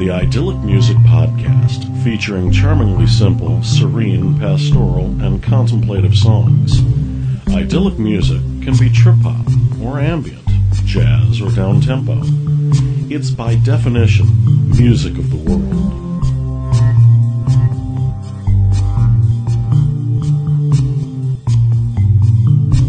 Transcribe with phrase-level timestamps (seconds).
[0.00, 6.80] the Idyllic Music Podcast, featuring charmingly simple, serene, pastoral, and contemplative songs.
[7.48, 9.46] Idyllic music can be trip hop
[9.82, 10.42] or ambient,
[10.86, 12.18] jazz or down tempo.
[13.14, 14.26] It's by definition
[14.70, 16.24] music of the world.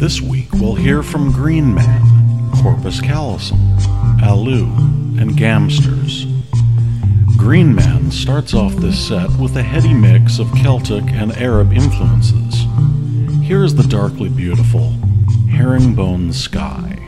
[0.00, 2.02] This week we'll hear from Green Man,
[2.56, 3.60] Korpus Kallosum,
[4.24, 4.64] Alu,
[5.20, 6.35] and Gamsters.
[7.46, 12.66] Green Man starts off this set with a heady mix of Celtic and Arab influences.
[13.46, 14.90] Here is the darkly beautiful
[15.48, 17.05] Herringbone Sky.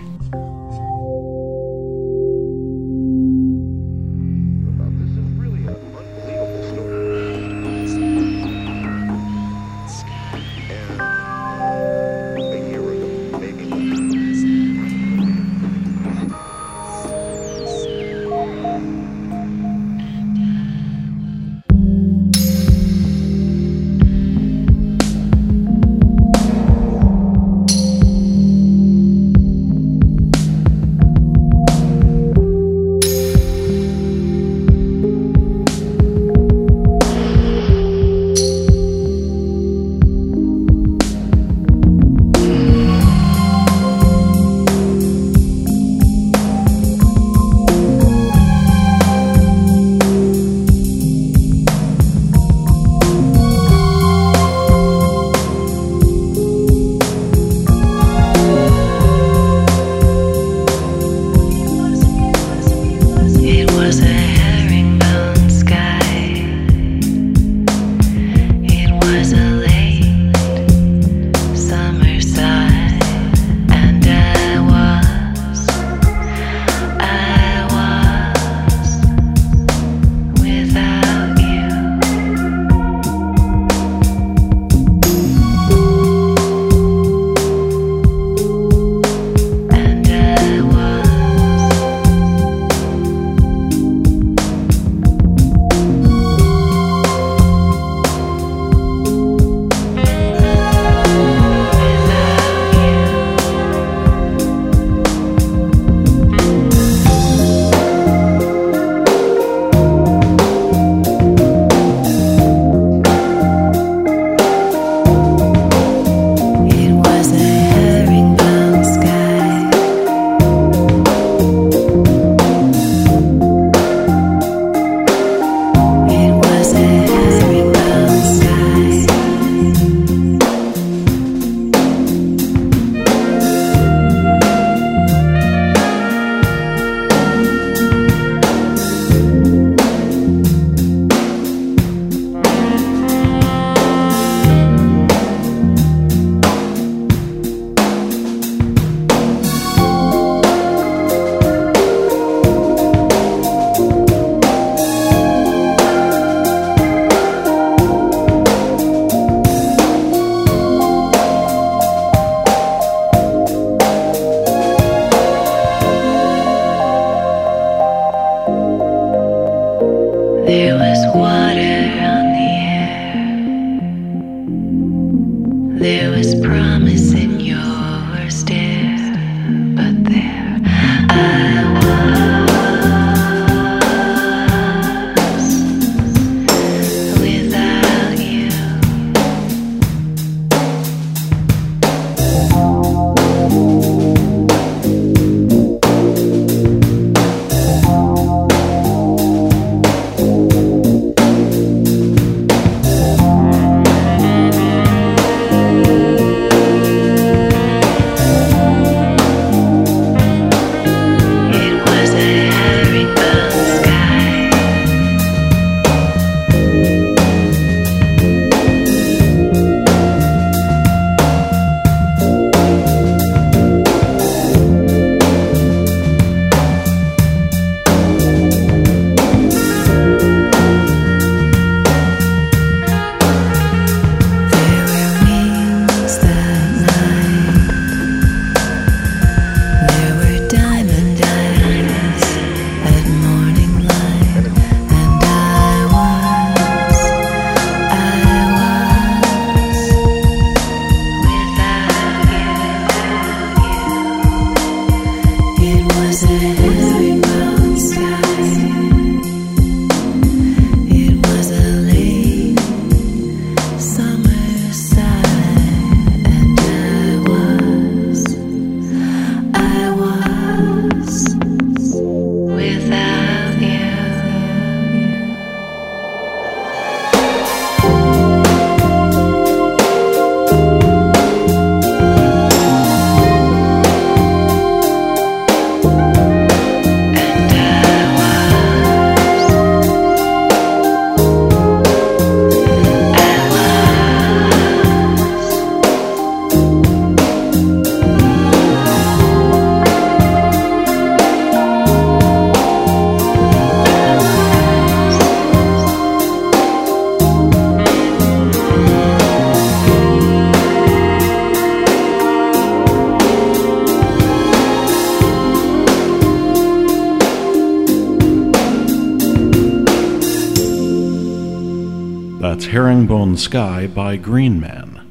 [322.99, 325.09] Herringbone Sky by Green Man.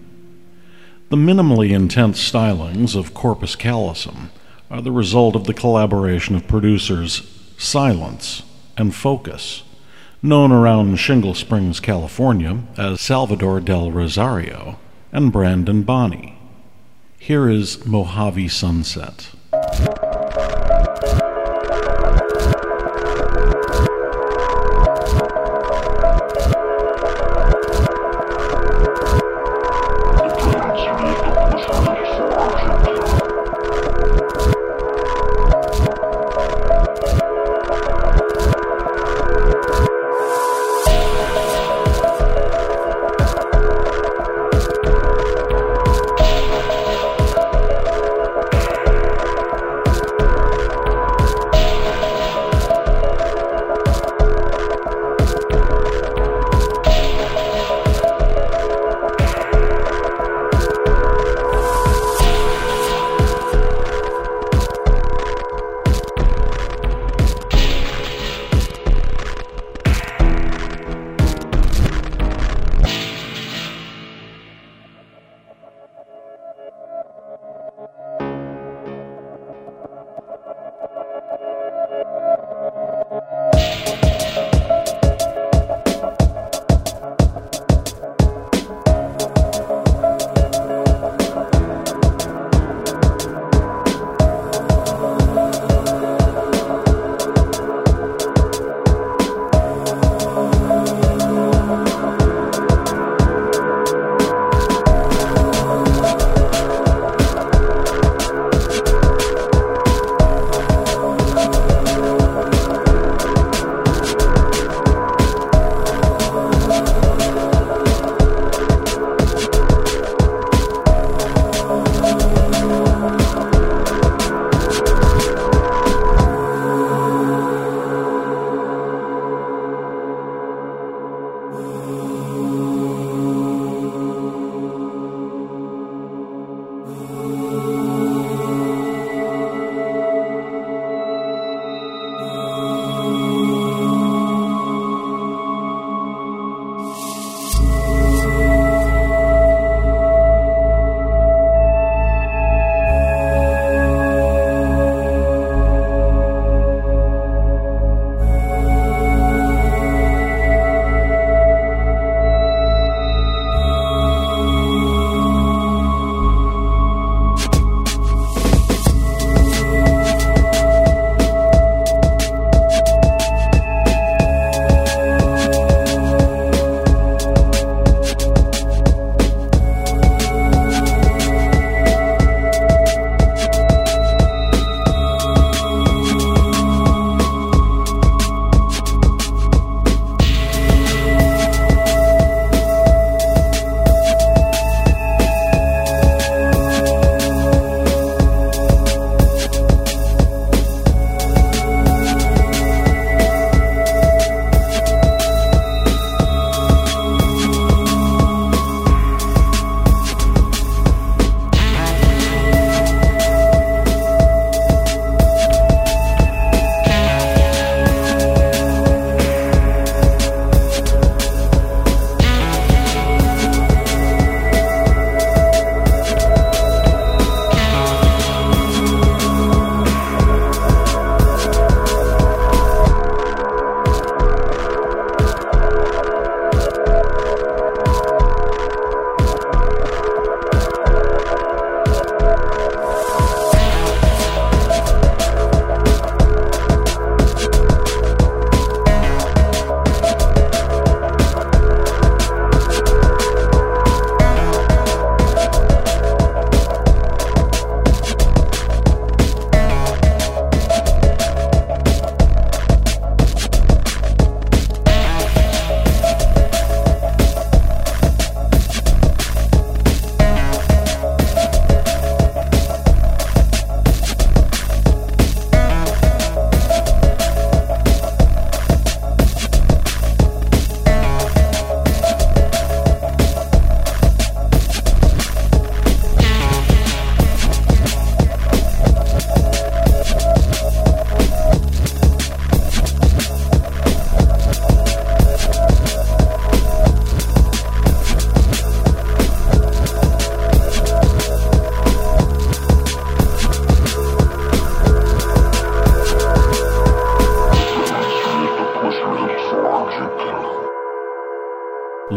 [1.08, 4.30] The minimally intense stylings of Korpus Kallosum
[4.70, 7.22] are the result of the collaboration of producers
[7.58, 8.44] Silence
[8.76, 9.64] and Focus,
[10.22, 14.78] known around Shingle Springs, California as Salvador del Rosario,
[15.14, 16.38] and Brandon Bonney.
[17.18, 19.30] Here is Mojave Sunset.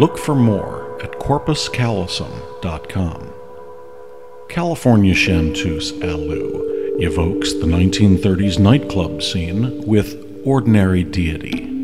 [0.01, 3.33] Look for more at korpuskallosum.com.
[4.49, 10.17] California chanteuse Alu evokes the 1930s nightclub scene with
[10.47, 11.80] Ordinary Deity.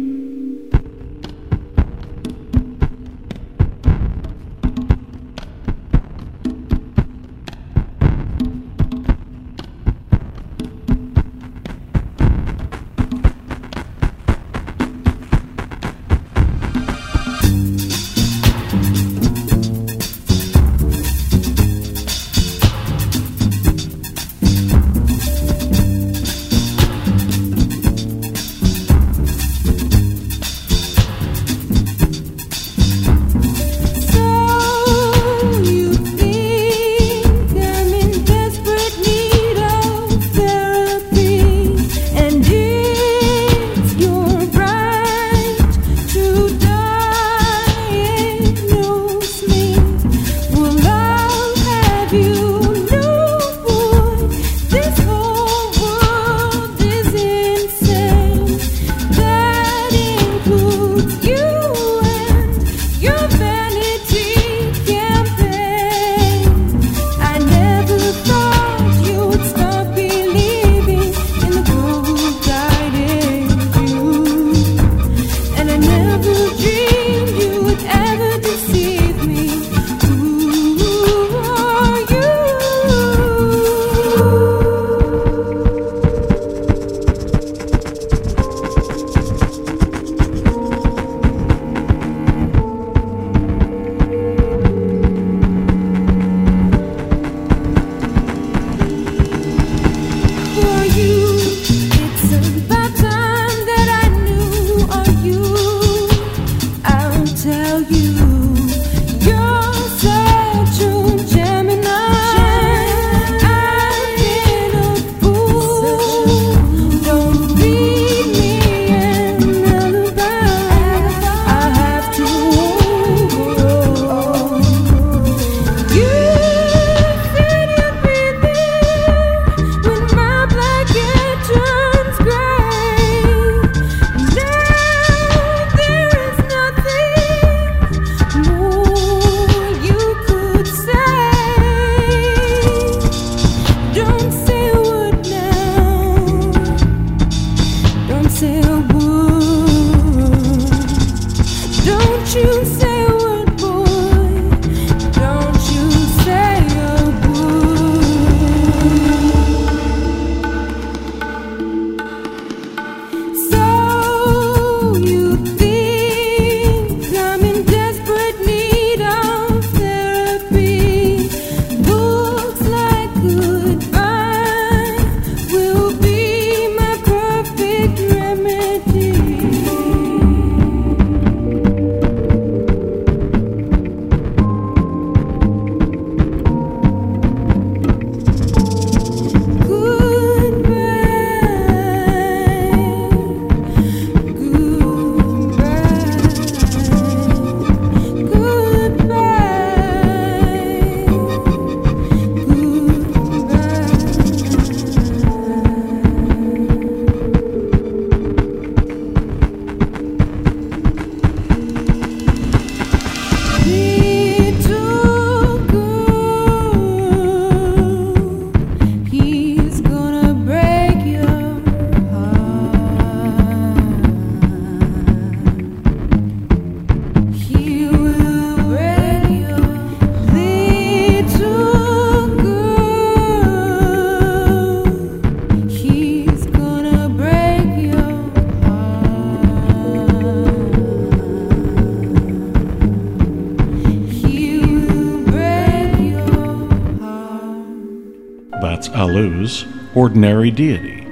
[249.94, 251.06] Ordinary Deity.